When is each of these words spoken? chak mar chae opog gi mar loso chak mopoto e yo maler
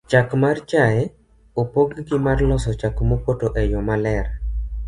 chak 0.11 0.29
mar 0.41 0.57
chae 0.69 1.01
opog 1.61 1.89
gi 2.07 2.17
mar 2.25 2.37
loso 2.49 2.71
chak 2.81 2.95
mopoto 3.09 3.47
e 3.61 3.63
yo 3.71 3.79
maler 3.87 4.25